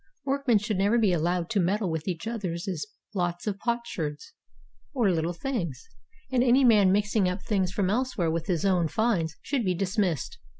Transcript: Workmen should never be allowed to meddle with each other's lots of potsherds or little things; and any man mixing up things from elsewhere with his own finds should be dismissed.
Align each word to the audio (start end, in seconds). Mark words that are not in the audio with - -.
Workmen 0.25 0.57
should 0.57 0.79
never 0.79 0.97
be 0.97 1.13
allowed 1.13 1.47
to 1.51 1.59
meddle 1.59 1.91
with 1.91 2.07
each 2.07 2.25
other's 2.25 2.67
lots 3.13 3.45
of 3.45 3.59
potsherds 3.59 4.33
or 4.95 5.11
little 5.11 5.31
things; 5.31 5.87
and 6.31 6.43
any 6.43 6.63
man 6.63 6.91
mixing 6.91 7.29
up 7.29 7.43
things 7.43 7.71
from 7.71 7.91
elsewhere 7.91 8.31
with 8.31 8.47
his 8.47 8.65
own 8.65 8.87
finds 8.87 9.35
should 9.43 9.63
be 9.63 9.75
dismissed. 9.75 10.39